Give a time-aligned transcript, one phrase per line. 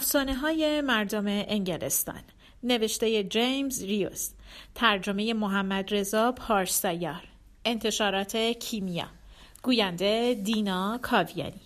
[0.00, 2.22] افسانه های مردم انگلستان.
[2.62, 4.30] نوشته جیمز ریوس
[4.74, 7.22] ترجمه محمد رضا پارسایار.
[7.64, 9.06] انتشارات کیمیا.
[9.62, 11.60] گوینده دینا کاویانی.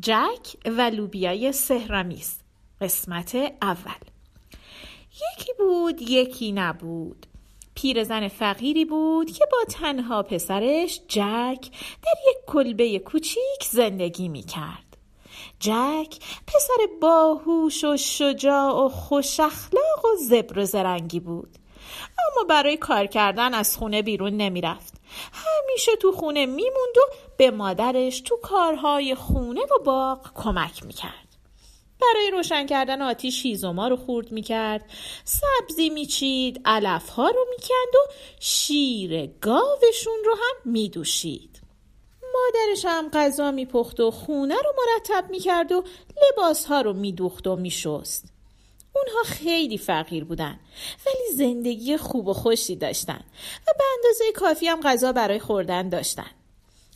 [0.00, 2.38] جک و لوبیای سهرمیز
[2.80, 4.02] قسمت اول.
[5.12, 7.26] یکی بود یکی نبود.
[7.74, 11.70] پیرزن فقیری بود که با تنها پسرش جک
[12.02, 14.91] در یک کلبه کوچیک زندگی می کرد.
[15.62, 21.58] جک پسر باهوش و شجاع و خوش اخلاق و زبر و زرنگی بود.
[22.18, 24.94] اما برای کار کردن از خونه بیرون نمی‌رفت.
[25.32, 31.12] همیشه تو خونه میموند و به مادرش تو کارهای خونه و باغ کمک می‌کرد.
[32.00, 34.90] برای روشن کردن آتیش هیزوما رو خورد می‌کرد.
[35.24, 41.61] سبزی میچید علفها رو می‌کند و شیر گاوشون رو هم میدوشید.
[42.34, 45.84] مادرش هم غذا میپخت و خونه رو مرتب می‌کرد و
[46.22, 48.24] لباسها رو میدوخت و میشست.
[48.94, 50.58] اونها خیلی فقیر بودن
[51.06, 53.20] ولی زندگی خوب و خوشی داشتن
[53.68, 56.30] و به اندازه کافی هم غذا برای خوردن داشتن.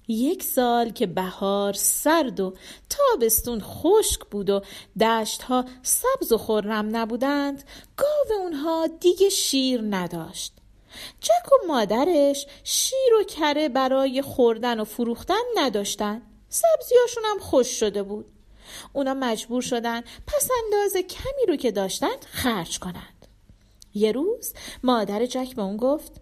[0.09, 2.55] یک سال که بهار سرد و
[2.91, 4.63] تابستون خشک بود و
[5.01, 7.65] دشتها سبز و خرم نبودند
[7.97, 10.56] گاو اونها دیگه شیر نداشت.
[11.21, 16.23] جک و مادرش شیر و کره برای خوردن و فروختن نداشتن.
[16.49, 18.27] سبزیاشون هم خوش شده بود.
[18.93, 23.27] اونا مجبور شدن پس انداز کمی رو که داشتند خرج کنند.
[23.95, 26.13] یه روز مادر جک به اون گفت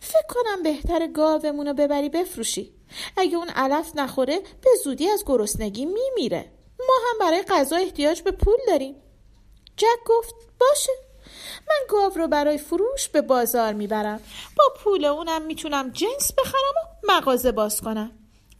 [0.00, 2.72] فکر کنم بهتر گاومون رو ببری بفروشی.
[3.16, 6.52] اگه اون علف نخوره به زودی از گرسنگی میمیره.
[6.78, 8.96] ما هم برای غذا احتیاج به پول داریم.
[9.76, 10.92] جک گفت باشه.
[11.68, 14.20] من گاو رو برای فروش به بازار می‌برم.
[14.56, 18.10] با پول اونم می‌تونم جنس بخرم و مغازه باز کنم.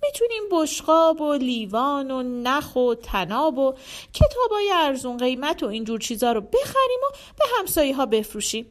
[0.02, 3.74] می‌تونیم بشقاب و لیوان و نخ و تناب و
[4.12, 8.66] کتابای ارزون قیمت و اینجور چیزا رو بخریم و به همسایه ها بفروشیم.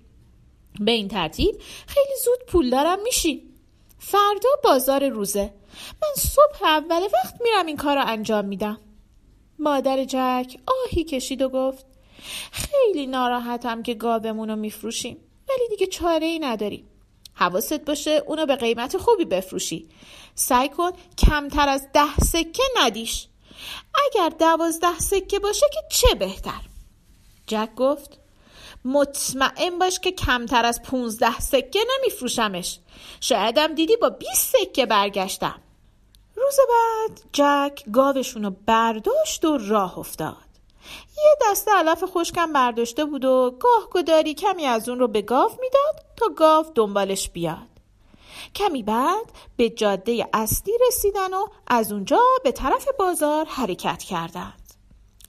[0.79, 3.53] به این ترتیب خیلی زود پول دارم میشیم
[3.99, 5.53] فردا بازار روزه.
[6.01, 8.79] من صبح اول وقت میرم این کار رو انجام میدم.
[9.59, 11.85] مادر جک آهی کشید و گفت
[12.51, 15.17] خیلی ناراحتم که گاومون رو میفروشیم.
[15.49, 16.89] ولی دیگه چاره ای نداریم.
[17.33, 19.89] حواست باشه اونو به قیمت خوبی بفروشی.
[20.35, 23.27] سعی کن کمتر از ده سکه ندیش.
[24.05, 26.61] اگر دوازده سکه باشه که چه بهتر؟
[27.47, 28.19] جک گفت
[28.85, 32.79] مطمئن باش که کمتر از پونزده سکه نمیفروشمش.
[33.21, 35.61] شایدم دیدی با 20 سکه برگشتم.
[36.35, 40.47] روز بعد جک گاوشونو برداشت و راه افتاد.
[41.17, 45.51] یه دسته علف خشکم برداشته بود و گاه گداری کمی از اون رو به گاو
[45.61, 47.67] می‌داد تا گاو دنبالش بیاد.
[48.55, 54.73] کمی بعد به جاده اصلی رسیدن و از اونجا به طرف بازار حرکت کردند.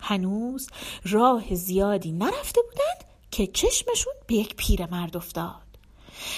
[0.00, 0.70] هنوز
[1.04, 5.69] راه زیادی نرفته بودند که چشمشون به یک پیرمرد افتاد.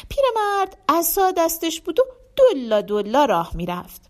[0.08, 2.02] پیرمرد عصا دستش بود و
[2.36, 4.09] دلا دلا راه می‌رفت.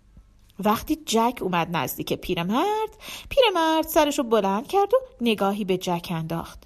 [0.65, 2.91] وقتی جک اومد نزدیک پیرمرد
[3.29, 6.63] پیرمرد سرش رو بلند کرد و نگاهی به جک انداخت.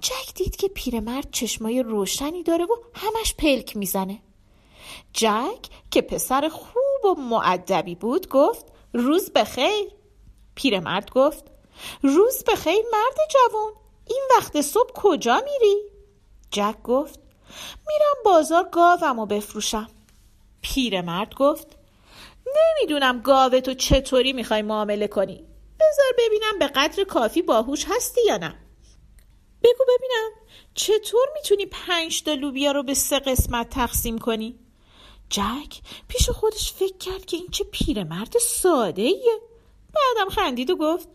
[0.00, 4.20] جک دید که پیرمرد چشمای روشنی داره و همش پلک می‌زنه.
[5.12, 9.90] جک که پسر خوب و معدبی بود گفت روز بخیر.
[10.54, 11.44] پیرمرد گفت
[12.02, 13.72] روز بخیر مرد جوان
[14.06, 15.76] این وقت صبح کجا میری؟
[16.50, 17.20] جک گفت
[17.88, 19.90] میرم بازار گاوم و بفروشم.
[20.62, 21.83] پیرمرد گفت
[22.56, 25.44] نمی‌دونم گاوه تو چطوری می‌خوای معامله کنی.
[25.80, 28.54] بذار ببینم به قدر کافی باهوش هستی یا نه.
[29.62, 30.30] بگو ببینم
[30.74, 34.58] چطور می‌تونی پنج تا لوبیا رو به سه قسمت تقسیم کنی؟
[35.30, 39.40] جک پیش خودش فکر کرد که این چه پیرمرد ساده ایه
[39.94, 41.08] بعدم خندید و گفت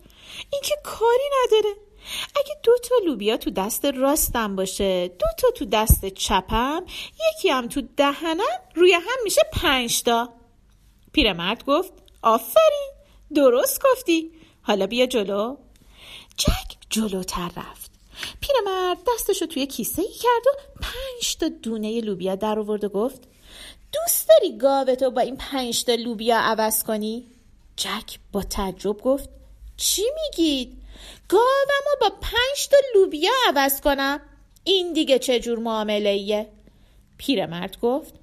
[0.51, 1.75] این که کاری نداره.
[2.35, 6.85] اگه دو تا لوبیا تو دست راستم باشه دو تا تو دست چپم
[7.29, 10.38] یکی هم تو دهنم روی هم میشه پنج تا.
[11.19, 12.91] پیرمرد گفت آفرین
[13.35, 14.31] درست گفتی
[14.61, 15.57] حالا بیا جلو
[16.37, 17.91] جک جلوتر رفت
[18.41, 23.21] پیرمرد دستشو توی کیسه ای کرد و پنج تا دونه لوبیا در آورد و گفت
[23.93, 27.27] دوست داری گاوتو با این پنج تا لوبیا عوض کنی؟
[27.75, 29.29] جک با تعجب گفت
[29.77, 30.81] چی میگید؟
[31.29, 34.19] گاومو با پنج تا لوبیا عوض کنم؟
[34.63, 36.49] این دیگه چه جور معامله ایه؟
[37.17, 38.13] پیرمرد گفت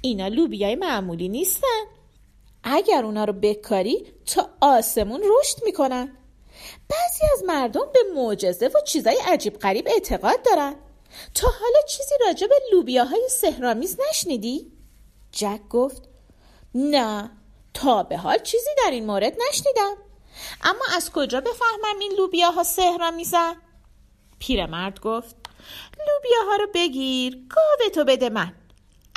[0.00, 1.89] اینا لوبیای معمولی نیستن
[2.64, 6.16] اگر اونا رو بکاری تا آسمون رشد می‌کنن
[6.88, 10.74] بعضی از مردم به معجزه و چیزای عجیب غریب اعتقاد دارن
[11.34, 14.72] تا حالا چیزی راجع به لوبیاهای سهرامیز نشنیدی؟
[15.32, 16.02] جک گفت
[16.74, 17.30] نه
[17.74, 19.96] تا به حال چیزی در این مورد نشنیدم
[20.62, 23.54] اما از کجا بفهمم این لوبیاها سهرا میزن؟
[24.38, 25.36] پیرمرد گفت
[25.98, 28.52] لوبیاها رو بگیر گاوه تو بده من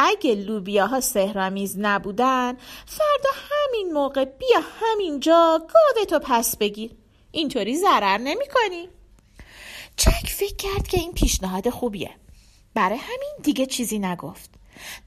[0.03, 6.91] اگه لوبیاها سهرامیز نبودن فردا همین موقع بیا همینجا گاوه تو پس بگیر.
[7.31, 8.89] اینطوری ضرر نمی کنی
[9.97, 12.11] چک فکر کرد که این پیشنهاد خوبیه.
[12.73, 14.49] برای همین دیگه چیزی نگفت.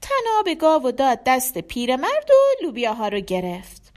[0.01, 3.93] تناب گاو و داد دست پیرمرد و لوبیاها رو گرفت.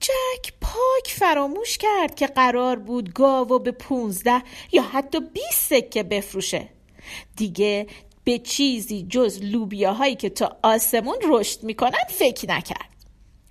[0.00, 4.42] جک پاک فراموش کرد که قرار بود گاو به پونزده
[4.72, 6.68] یا حتی بیست سکه بفروشه.
[7.36, 7.86] دیگه
[8.24, 12.88] به چیزی جز لوبیاهایی که تا آسمون رشد می‌کنن فکر نکرد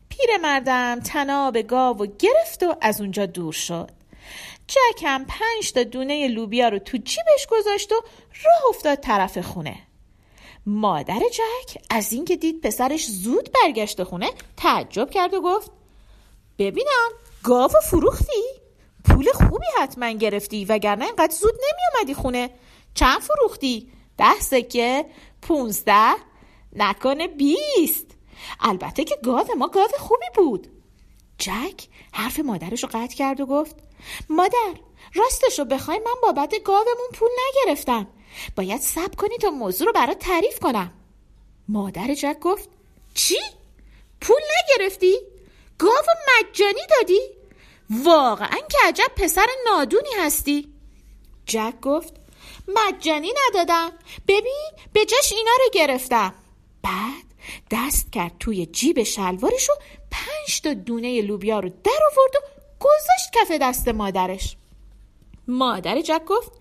[0.09, 3.91] پیرمردم تناب گاو و گرفت و از اونجا دور شد
[4.67, 7.95] جک هم پنج تا دونه لوبیا رو تو جیبش گذاشت و
[8.43, 9.75] راه افتاد طرف خونه
[10.65, 15.71] مادر جک از اینکه دید پسرش زود برگشت خونه تعجب کرد و گفت
[16.59, 17.09] ببینم
[17.43, 18.43] گاو فروختی؟
[19.05, 22.49] پول خوبی حتما گرفتی وگرنه اینقدر زود نمی اومدی خونه
[22.93, 25.05] چند فروختی؟ ده سکه؟
[25.41, 26.13] پونزده؟
[26.75, 28.05] نکنه بیست
[28.59, 30.67] البته که گاو ما گاو خوبی بود
[31.37, 33.75] جک حرف مادرش رو قطع کرد و گفت
[34.29, 34.73] مادر
[35.15, 38.07] راستش رو بخوای من بابت گاومون پول نگرفتم
[38.55, 40.93] باید سب کنی تا موضوع رو برات تعریف کنم
[41.67, 42.69] مادر جک گفت
[43.13, 43.37] چی؟
[44.21, 45.15] پول نگرفتی؟
[45.77, 47.21] گاو مجانی دادی؟
[47.89, 50.73] واقعا که عجب پسر نادونی هستی
[51.45, 52.22] جک گفت
[52.67, 53.91] مجانی ندادم.
[54.27, 56.35] ببین به جاش اینا رو گرفتم.
[56.83, 57.23] بعد
[57.71, 59.73] دست کرد توی جیب شلوارش و
[60.11, 62.39] پنج تا دونه لوبیا رو در آورد و
[62.79, 64.57] گذاشت کف دست مادرش.
[65.47, 66.51] مادر جک گفت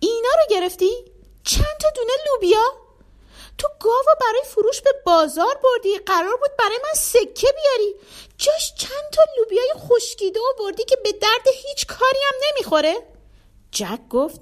[0.00, 1.04] اینا رو گرفتی؟
[1.44, 2.64] چند تا دونه لوبیا؟
[3.58, 7.94] تو گاو برای فروش به بازار بردی قرار بود برای من سکه بیاری.
[8.38, 12.94] جاش چند تا لوبیای خشکیده و بردی که به درد هیچ کاری هم نمی‌خوره؟
[13.72, 14.40] جک گفت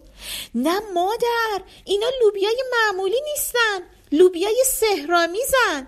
[0.55, 3.79] نه مادر اینا لوبیای معمولی نیستن
[4.13, 5.87] لوبیای سهرامیزن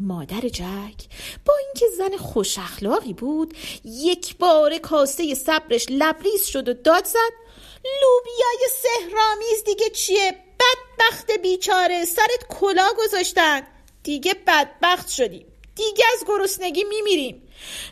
[0.00, 1.08] مادر جک
[1.46, 7.32] با اینکه زن خوش اخلاقی بود یک بار کاسه صبرش لبریز شد و داد زد
[7.84, 13.66] لوبیای سهرامیز دیگه چیه؟ بدبخت بیچاره سرت کلا گذاشتن.
[14.02, 15.46] دیگه بدبخت شدیم.
[15.74, 17.48] دیگه از گرسنگی میمیریم.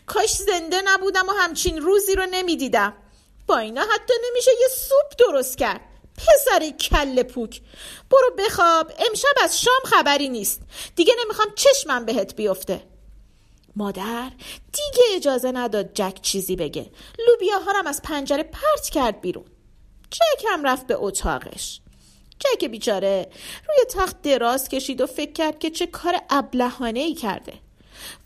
[0.07, 2.95] کاش زنده نبودم و همچین روزی رو نمی‌دیدم.
[3.47, 5.81] با اینا حتی نمیشه یه سوپ درست کرد.
[6.17, 7.61] پسر کل پوک.
[8.11, 10.63] برو بخواب امشب از شام خبری نیست.
[10.97, 12.83] دیگه نمی‌خوام چشمم بهت بیفته.
[13.77, 14.31] مادر
[14.73, 16.91] دیگه اجازه نداد جک چیزی بگه.
[17.29, 19.45] لوبیاها هم از پنجره پرت کرد بیرون.
[20.11, 21.81] جک هم رفت به اتاقش.
[22.39, 23.29] جک بیچاره
[23.69, 27.53] روی تخت دراز کشید و فکر کرد که چه کار ابلهانه ای کرده.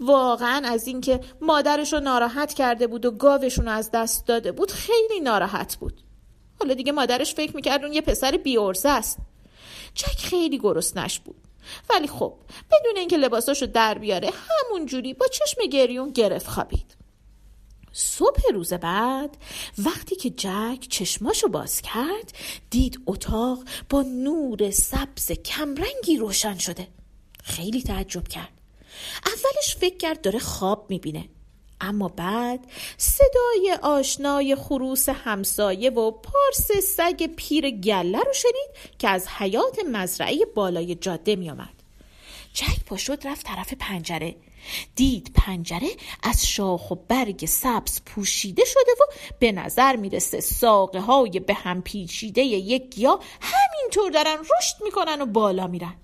[0.00, 4.70] واقعا از اینکه مادرش رو ناراحت کرده بود و گاوشون رو از دست داده بود
[4.70, 6.02] خیلی ناراحت بود.
[6.58, 9.19] حالا دیگه مادرش فکر می‌کرد اون یه پسر بیورزه است.
[9.94, 11.37] جک خیلی گرسنش بود.
[11.90, 12.34] ولی خب
[12.70, 16.96] بدون اینکه لباساشو در بیاره همون جوری با چشم گریون گرفت خوابید.
[17.93, 19.37] صبح روز بعد
[19.78, 22.32] وقتی که جک چشماشو باز کرد
[22.70, 23.58] دید اتاق
[23.90, 26.89] با نور سبز کمرنگی روشن شده.
[27.44, 28.59] خیلی تعجب کرد.
[29.26, 31.28] اولش فکر کرد داره خواب می‌بینه.
[31.80, 32.60] اما بعد
[32.96, 40.44] صدای آشنای خروس همسایه و پارس سگ پیر گله رو شنید که از حیات مزرعه
[40.54, 41.74] بالای جاده میآمد.
[42.52, 44.36] جک پا شد رفت طرف پنجره.
[44.96, 45.88] دید پنجره
[46.22, 49.04] از شاخ و برگ سبز پوشیده شده و
[49.38, 55.26] به نظر می‌رسه ساقه های به هم پیچیده یک یا همینطور دارن رشد می‌کنن و
[55.26, 55.94] بالا میرن.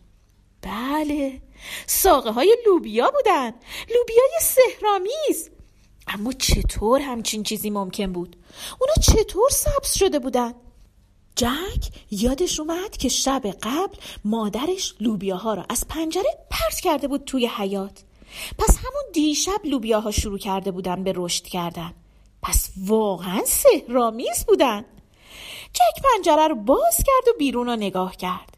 [0.62, 1.40] بله
[1.86, 3.52] ساقه های لوبیا بودن.
[3.94, 5.50] لوبیای سهرامیز
[6.08, 8.36] اما چطور همچین چیزی ممکن بود؟
[8.80, 10.54] اونا چطور سبز شده بودن؟
[11.36, 17.46] جک یادش اومد که شب قبل مادرش لوبیاها را از پنجره پرت کرده بود توی
[17.46, 18.02] حیات
[18.58, 21.94] پس همون دیشب لوبیاها شروع کرده بودن به رشد کردن.
[22.42, 24.84] پس واقعا سهرامیز بودن.
[25.72, 28.55] جک پنجره رو باز کرد و بیرون رو نگاه کرد.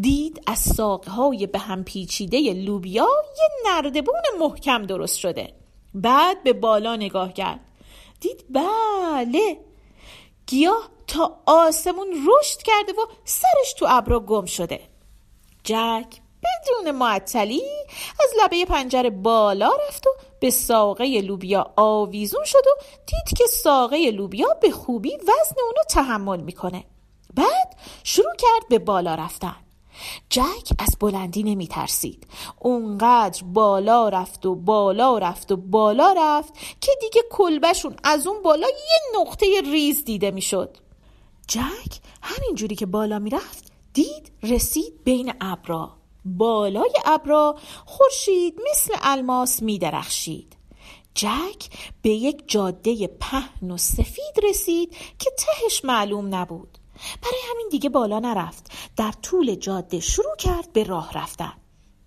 [0.00, 3.08] دید از ساقهای به هم پیچیده لوبیا
[3.38, 5.52] یه نردبون محکم درست شده.
[5.94, 7.60] بعد به بالا نگاه کرد.
[8.20, 9.58] دید بله.
[10.46, 14.80] گیاه تا آسمون رشد کرده و سرش تو ابرا گم شده.
[15.64, 17.62] جک بدون معطلی
[18.20, 24.10] از لبه پنجره بالا رفت و به ساقه لوبیا آویزون شد و دید که ساقه
[24.10, 26.84] لوبیا به خوبی وزن اونو تحمل می‌کنه.
[27.34, 29.56] بعد شروع کرد به بالا رفتن.
[30.30, 32.26] جک از بلندی نمی ترسید
[32.58, 38.68] اونقدر بالا رفت و بالا رفت و بالا رفت که دیگه کلبشون از اون بالا
[38.68, 40.76] یه نقطه ریز دیده می‌شد.
[41.48, 45.90] جک همینجوری که بالا می‌رفت دید رسید بین ابرا.
[46.24, 47.56] بالای ابرا
[47.86, 50.56] خورشید مثل الماس می درخشید
[51.14, 51.70] جک
[52.02, 56.77] به یک جاده پهن و سفید رسید که تهش معلوم نبود.
[57.22, 58.72] برای همین دیگه بالا نرفت.
[58.96, 61.52] در طول جاده شروع کرد به راه رفتن.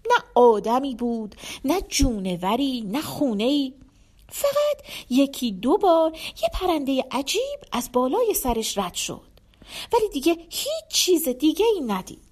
[0.05, 3.73] نه آدمی بود نه جونوری نه خونه
[4.29, 9.21] فقط یکی دو بار یه پرنده عجیب از بالای سرش رد شد.
[9.93, 12.31] ولی دیگه هیچ چیز دیگه ای ندید.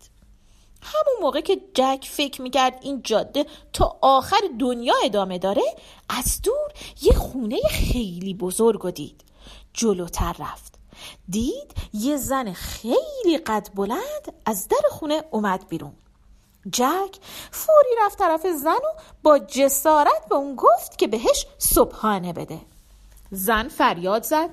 [0.81, 5.75] همون موقع که جک فکر می‌کرد این جاده تا آخر دنیا ادامه داره
[6.09, 9.23] از دور یه خونه خیلی بزرگ و دید.
[9.73, 10.78] جلوتر رفت.
[11.29, 15.93] دید یه زن خیلی قد بلند از در خونه اومد بیرون.
[16.71, 17.15] جک
[17.51, 22.59] فوری رفت طرف زن و با جسارت به اون گفت که بهش صبحانه بده.
[23.31, 24.49] زن فریاد زد.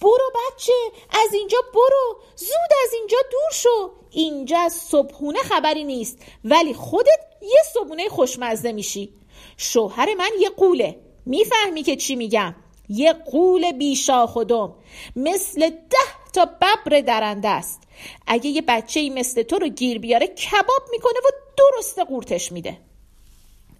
[0.00, 0.72] برو بچه
[1.10, 2.20] از اینجا برو.
[2.36, 3.90] زود از اینجا دور شو.
[4.10, 9.14] اینجا از صبحونه خبری نیست ولی خودت یه صبحونه خوشمزه میشی.
[9.56, 11.00] شوهر من یه قوله.
[11.26, 12.54] می‌فهمی که چی میگم.
[12.88, 14.74] یه قول بیشا خودم
[15.16, 17.82] مثل ده تا ببر درنده است.
[18.26, 22.78] اگه یه بچه ای مثل تو رو گیر بیاره کباب می‌کنه و درست قورتش میده.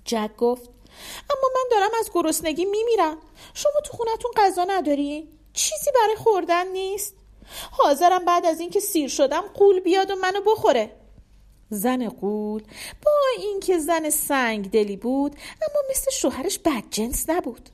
[0.05, 0.71] جک گفت
[1.31, 3.17] اما من دارم از گرسنگی میمیرم.
[3.55, 7.15] شما تو خونتون غذا نداری؟ چیزی برای خوردن نیست؟
[7.71, 10.91] حاضرم بعد از اینکه سیر شدم قول بیاد و منو بخوره.
[11.71, 12.63] زن قول
[13.05, 17.71] با اینکه زن سنگ دلی بود اما مثل شوهرش بدجنس نبود.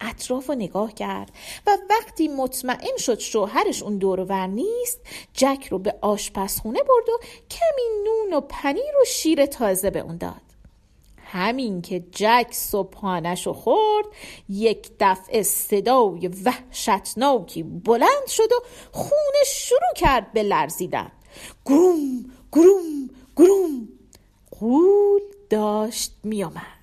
[0.00, 1.32] اطراف رو نگاه کرد
[1.66, 5.00] و وقتی مطمئن شد شوهرش اون دور نیست
[5.32, 7.18] جک رو به آشپزخونه برد و
[7.50, 10.48] کمی نون و پنیر و شیر تازه به اون داد.
[11.32, 14.06] همین که جک صبحانش رو خورد
[14.48, 21.12] یک دفعه صدای وحشتناکی بلند شد و خونه شروع کرد به لرزیدن.
[21.66, 23.88] گروم گروم گروم.
[24.60, 26.77] قول داشت میامد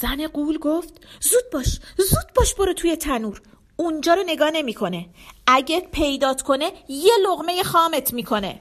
[0.00, 3.42] زن قول گفت زود باش زود باش برو توی تنور.
[3.76, 5.08] اونجا رو نگاه نمی‌کنه.
[5.46, 8.60] اگه پیدات کنه یه لغمه خامت می‌کنه.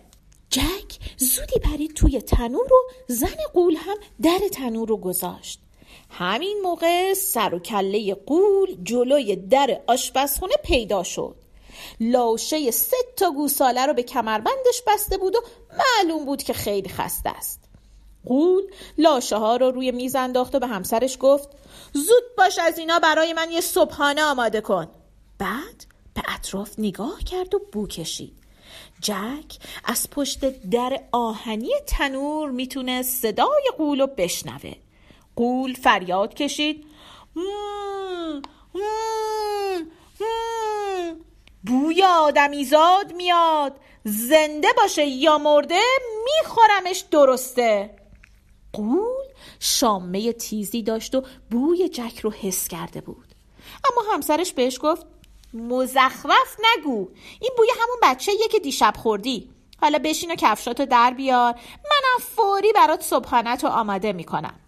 [0.50, 2.78] جک زودی پرید توی تنور و
[3.08, 5.60] زن قول هم در تنور رو گذاشت.
[6.10, 11.36] همین موقع سر و کله قول جلوی در آشپزخونه پیدا شد.
[12.00, 15.40] لاشه سه تا گوساله رو به کمربندش بسته بود و
[15.78, 17.69] معلوم بود که خیلی خسته است.
[18.26, 18.64] قول
[18.98, 21.50] لاشه ها رو روی میز انداخت و به همسرش گفت
[21.94, 24.88] زود باش از اینا برای من یه صبحانه آماده کن.
[25.38, 28.34] بعد به اطراف نگاه کرد و بو کشید.
[29.02, 34.74] جک از پشت در آهنی تنور می‌تونه صدای قول رو بشنوه.
[35.36, 36.86] قول فریاد کشید
[41.64, 43.76] بوی آدمیزاد میاد.
[44.04, 45.80] زنده باشه یا مرده
[46.26, 47.99] میخورمش درسته.
[48.74, 49.26] قول
[49.60, 53.26] شامه تیزی داشت و بوی جک رو حس کرده بود.
[53.92, 55.06] اما همسرش بهش گفت
[55.54, 57.10] مزخرف نگو
[57.42, 59.50] این بوی همون بچه یه که دیشب خوردی.
[59.82, 64.60] حالا بشین و کفشاتو در بیار منم فوری برات صبحانت رو آماده می‌کنم.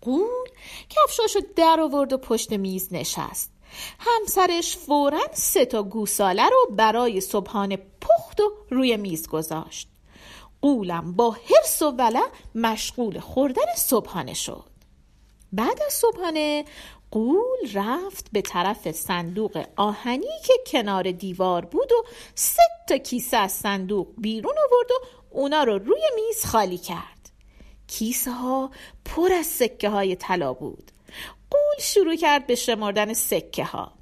[0.00, 0.48] قول
[0.90, 3.52] کفشاشو در آورد و پشت میز نشست.
[3.98, 9.88] همسرش فورا سه تا گوساله رو برای صبحانه پخت و روی میز گذاشت.
[10.62, 12.22] قولم با حرس و وله
[12.54, 14.70] مشغول خوردن صبحانه شد.
[15.52, 16.64] بعد از صبحانه
[17.10, 23.52] قول رفت به طرف صندوق آهنی که کنار دیوار بود و سه تا کیسه از
[23.52, 27.30] صندوق بیرون آورد و اونا رو روی میز خالی کرد.
[27.86, 28.70] کیسه ها
[29.04, 30.90] پر از سکه های طلا بود.
[31.50, 33.92] قول شروع کرد به شمردن سکه ها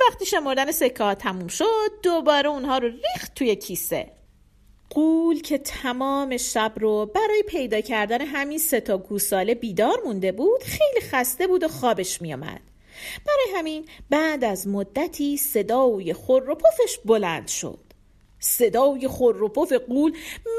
[0.00, 4.12] وقتی شمردن سکه ها تموم شد دوباره اونها رو ریخت توی کیسه.
[4.96, 10.62] قول که تمام شب رو برای پیدا کردن همین سه تا گوساله بیدار مونده بود
[10.62, 12.60] خیلی خسته بود و خوابش میامد
[13.26, 17.78] برای همین بعد از مدتی صدای خور و پفش بلند شد.
[18.38, 20.16] صدای خور و پف قول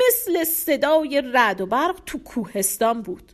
[0.08, 3.32] مثل صدای رد و برق تو کوهستان بود.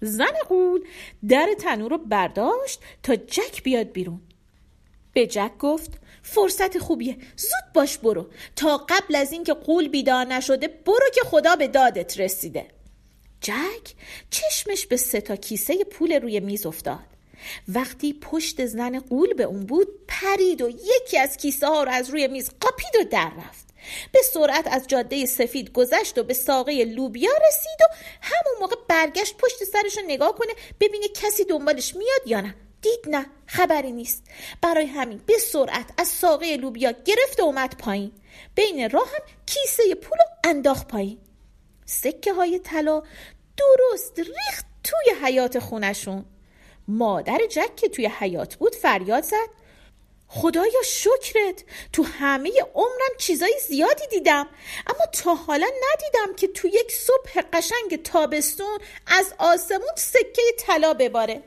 [0.00, 0.84] زن قول
[1.28, 4.20] در تنور رو برداشت تا جک بیاد بیرون.
[5.12, 7.16] به جک گفت فرصت خوبیه.
[7.36, 8.26] زود باش برو.
[8.56, 12.66] تا قبل از اینکه قول بیدار نشده برو که خدا به دادت رسیده.
[13.40, 13.94] جک
[14.30, 17.06] چشمش به سه تا کیسه پول روی میز افتاد.
[17.68, 22.10] وقتی پشت زن قول به اون بود پرید و یکی از کیسه ها رو از
[22.10, 23.66] روی میز قاپید و در رفت.
[24.12, 29.36] به سرعت از جاده سفید گذشت و به ساقه لوبیا رسید و همون موقع برگشت
[29.36, 32.54] پشت سرش رو نگاه کنه ببینه کسی دنبالش میاد یا نه.
[32.82, 34.24] دید نه خبری نیست.
[34.62, 38.12] برای همین به سرعت از ساقه لوبیا گرفت و اومد پایین.
[38.54, 41.18] بین راه هم کیسه پول انداخت پایین.
[41.86, 43.02] سکه های طلا
[43.56, 46.24] درست ریخت توی حیات خونشون
[46.88, 49.48] مادر جک که توی حیات بود فریاد زد.
[50.28, 51.64] خدایا شکرت.
[51.92, 54.48] تو همه عمرم چیزای زیادی دیدم.
[54.86, 61.42] اما تا حالا ندیدم که تو یک صبح قشنگ تابستون از آسمون سکه طلا بباره.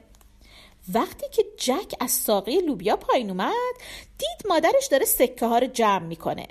[0.94, 3.76] وقتی که جک از ساقه لوبیا پایین اومد
[4.18, 6.48] دید مادرش داره سکه ها رو جمع می‌کنه.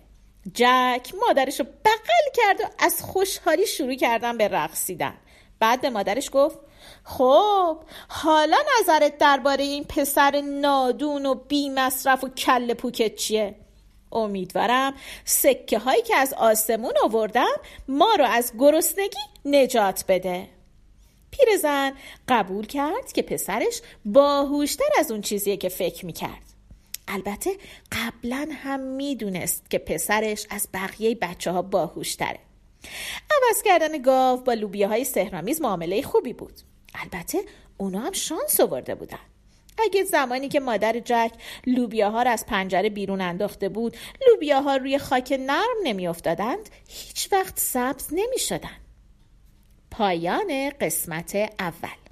[0.54, 5.14] جک مادرش رو بغل کرد و از خوشحالی شروع کردن به رقصیدن.
[5.58, 6.58] بعد به مادرش گفت
[7.04, 7.78] خب
[8.08, 13.54] حالا نظرت درباره این پسر نادون و بی مصرف و کل پوکت چیه؟
[14.12, 17.56] امیدوارم سکه هایی که از آسمون آوردم
[17.88, 20.57] ما رو از گرسنگی نجات بده.
[21.30, 21.92] پیرزن
[22.28, 26.42] قبول کرد که پسرش باهوشتر از اون چیزیه که فکر می‌کرد.
[27.08, 27.50] البته
[27.92, 32.38] قبلا هم می‌دونست که پسرش از بقیه بچه ها باهوشتره.
[33.30, 36.60] عوض کردن گاو با لوبیاهای سهرامیز معامله خوبی بود.
[36.94, 37.38] البته
[37.76, 39.18] اونا هم شانس آورده بودن.
[39.78, 41.32] اگه زمانی که مادر جک
[41.66, 43.96] لوبیاها را از پنجره بیرون انداخته بود
[44.28, 48.76] لوبیاها روی خاک نرم نمیافتادند هیچ وقت سبز نمی شدن.
[49.98, 52.07] پایان قسمت اول.